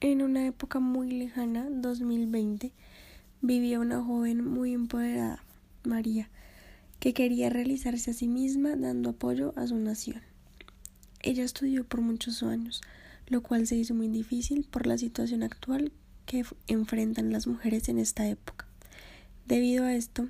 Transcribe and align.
En 0.00 0.22
una 0.22 0.46
época 0.46 0.80
muy 0.80 1.10
lejana, 1.10 1.68
2020, 1.70 2.72
vivía 3.40 3.80
una 3.80 4.02
joven 4.02 4.44
muy 4.44 4.72
empoderada, 4.72 5.42
María, 5.82 6.28
que 7.00 7.14
quería 7.14 7.50
realizarse 7.50 8.10
a 8.10 8.14
sí 8.14 8.28
misma 8.28 8.76
dando 8.76 9.10
apoyo 9.10 9.52
a 9.56 9.66
su 9.66 9.76
nación. 9.76 10.20
Ella 11.22 11.44
estudió 11.44 11.84
por 11.84 12.00
muchos 12.00 12.42
años, 12.42 12.82
lo 13.26 13.42
cual 13.42 13.66
se 13.66 13.76
hizo 13.76 13.94
muy 13.94 14.08
difícil 14.08 14.66
por 14.70 14.86
la 14.86 14.98
situación 14.98 15.42
actual 15.42 15.92
que 16.26 16.44
enfrentan 16.66 17.32
las 17.32 17.46
mujeres 17.46 17.88
en 17.88 17.98
esta 17.98 18.28
época. 18.28 18.66
Debido 19.46 19.84
a 19.84 19.94
esto, 19.94 20.28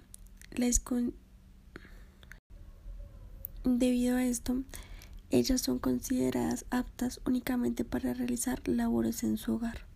Debido 3.65 4.17
a 4.17 4.25
esto, 4.25 4.63
ellas 5.31 5.61
son 5.61 5.79
consideradas 5.79 6.65
aptas 6.71 7.21
únicamente 7.27 7.85
para 7.85 8.15
realizar 8.15 8.67
labores 8.67 9.25
en 9.25 9.37
su 9.37 9.55
hogar. 9.55 9.87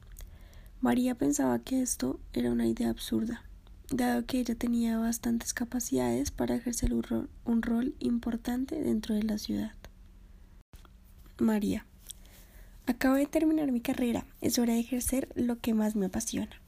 María 0.80 1.16
pensaba 1.16 1.58
que 1.58 1.82
esto 1.82 2.20
era 2.32 2.52
una 2.52 2.66
idea 2.66 2.90
absurda, 2.90 3.42
dado 3.90 4.24
que 4.26 4.38
ella 4.38 4.54
tenía 4.54 4.98
bastantes 4.98 5.54
capacidades 5.54 6.30
para 6.30 6.54
ejercer 6.54 6.92
un 6.94 7.62
rol, 7.62 7.94
importante 7.98 8.80
dentro 8.80 9.14
de 9.14 9.24
la 9.24 9.38
ciudad. 9.38 9.72
María. 11.38 11.84
Acabo 12.86 13.16
de 13.16 13.26
terminar 13.26 13.70
mi 13.70 13.80
carrera, 13.80 14.24
es 14.40 14.58
hora 14.58 14.72
de 14.74 14.80
ejercer 14.80 15.28
lo 15.34 15.58
que 15.58 15.74
más 15.74 15.94
me 15.94 16.06
apasiona. 16.06 16.60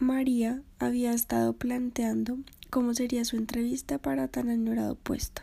María 0.00 0.62
había 0.78 1.12
estado 1.12 1.52
planteando 1.52 2.38
cómo 2.70 2.94
sería 2.94 3.24
su 3.24 3.36
entrevista 3.36 3.98
para 3.98 4.28
tan 4.28 4.48
añorado 4.48 4.96
puesto. 4.96 5.42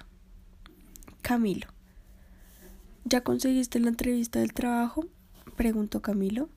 Camilo. 1.21 1.67
¿Ya 3.05 3.21
conseguiste 3.21 3.79
la 3.79 3.89
entrevista 3.89 4.39
del 4.39 4.53
trabajo? 4.53 5.05
preguntó 5.55 6.01
Camilo. 6.01 6.49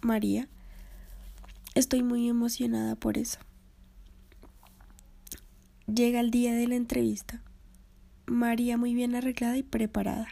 María. 0.00 0.48
Estoy 1.74 2.02
muy 2.02 2.28
emocionada 2.28 2.96
por 2.96 3.18
eso. 3.18 3.38
Llega 5.86 6.20
el 6.20 6.30
día 6.30 6.54
de 6.54 6.68
la 6.68 6.76
entrevista. 6.76 7.42
María 8.26 8.76
muy 8.76 8.94
bien 8.94 9.14
arreglada 9.14 9.56
y 9.56 9.62
preparada. 9.62 10.28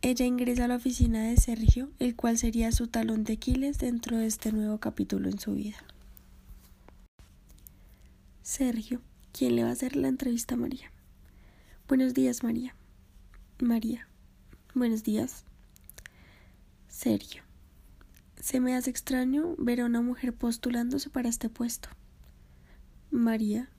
Ella 0.00 0.26
ingresa 0.26 0.64
a 0.64 0.68
la 0.68 0.76
oficina 0.76 1.22
de 1.24 1.36
Sergio, 1.36 1.90
el 1.98 2.16
cual 2.16 2.36
sería 2.36 2.72
su 2.72 2.88
talón 2.88 3.22
de 3.22 3.34
Aquiles 3.34 3.78
dentro 3.78 4.18
de 4.18 4.26
este 4.26 4.50
nuevo 4.50 4.78
capítulo 4.78 5.28
en 5.28 5.38
su 5.38 5.54
vida. 5.54 5.76
Sergio 8.42 9.00
¿Quién 9.32 9.56
le 9.56 9.62
va 9.62 9.70
a 9.70 9.72
hacer 9.72 9.96
la 9.96 10.08
entrevista 10.08 10.54
a 10.56 10.58
María? 10.58 10.90
Buenos 11.88 12.12
días, 12.12 12.42
María. 12.42 12.74
María. 13.60 14.06
Buenos 14.74 15.04
días. 15.04 15.44
Sergio. 16.86 17.42
Se 18.38 18.60
me 18.60 18.76
hace 18.76 18.90
extraño 18.90 19.54
ver 19.56 19.80
a 19.80 19.86
una 19.86 20.02
mujer 20.02 20.34
postulándose 20.34 21.08
para 21.08 21.30
este 21.30 21.48
puesto. 21.48 21.88
María. 23.10 23.70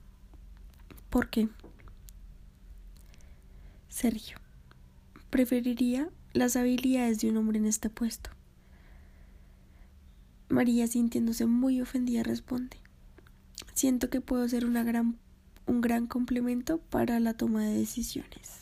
¿Por 1.08 1.30
qué? 1.30 1.48
Sergio. 3.88 4.38
Preferiría 5.30 6.10
las 6.32 6.56
habilidades 6.56 7.20
de 7.20 7.30
un 7.30 7.36
hombre 7.36 7.58
en 7.58 7.66
este 7.66 7.90
puesto. 7.90 8.30
María, 10.48 10.88
sintiéndose 10.88 11.46
muy 11.46 11.80
ofendida, 11.80 12.24
responde. 12.24 12.76
Siento 13.72 14.10
que 14.10 14.20
puedo 14.20 14.48
ser 14.48 14.66
una 14.66 14.82
gran 14.82 15.16
un 15.66 15.80
gran 15.80 16.06
complemento 16.06 16.78
para 16.78 17.20
la 17.20 17.34
toma 17.34 17.64
de 17.64 17.74
decisiones. 17.74 18.60